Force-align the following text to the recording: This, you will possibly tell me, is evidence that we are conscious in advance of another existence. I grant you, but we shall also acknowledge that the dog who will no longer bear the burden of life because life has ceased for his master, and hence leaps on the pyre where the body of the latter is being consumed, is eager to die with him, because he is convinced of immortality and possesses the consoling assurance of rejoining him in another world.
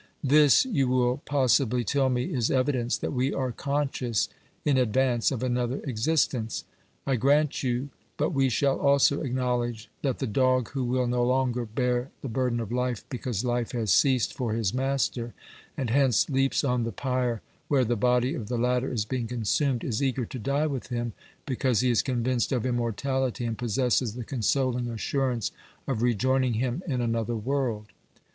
This, 0.23 0.65
you 0.65 0.87
will 0.87 1.17
possibly 1.25 1.83
tell 1.83 2.09
me, 2.09 2.33
is 2.33 2.49
evidence 2.49 2.97
that 2.97 3.13
we 3.13 3.31
are 3.31 3.51
conscious 3.51 4.29
in 4.65 4.75
advance 4.75 5.29
of 5.31 5.43
another 5.43 5.79
existence. 5.83 6.63
I 7.05 7.17
grant 7.17 7.61
you, 7.61 7.89
but 8.17 8.33
we 8.33 8.49
shall 8.49 8.79
also 8.79 9.21
acknowledge 9.21 9.91
that 10.01 10.17
the 10.17 10.25
dog 10.25 10.69
who 10.69 10.83
will 10.85 11.05
no 11.05 11.23
longer 11.23 11.67
bear 11.67 12.09
the 12.23 12.29
burden 12.29 12.59
of 12.59 12.71
life 12.71 13.05
because 13.09 13.43
life 13.45 13.73
has 13.73 13.93
ceased 13.93 14.33
for 14.33 14.53
his 14.53 14.73
master, 14.73 15.35
and 15.77 15.91
hence 15.91 16.27
leaps 16.31 16.63
on 16.63 16.81
the 16.81 16.91
pyre 16.91 17.43
where 17.67 17.85
the 17.85 17.95
body 17.95 18.33
of 18.33 18.47
the 18.47 18.57
latter 18.57 18.91
is 18.91 19.05
being 19.05 19.27
consumed, 19.27 19.83
is 19.83 20.01
eager 20.01 20.25
to 20.25 20.39
die 20.39 20.65
with 20.65 20.87
him, 20.87 21.13
because 21.45 21.81
he 21.81 21.91
is 21.91 22.01
convinced 22.01 22.51
of 22.51 22.65
immortality 22.65 23.45
and 23.45 23.59
possesses 23.59 24.15
the 24.15 24.23
consoling 24.23 24.87
assurance 24.87 25.51
of 25.87 26.01
rejoining 26.01 26.53
him 26.55 26.81
in 26.87 27.01
another 27.01 27.35
world. 27.35 27.85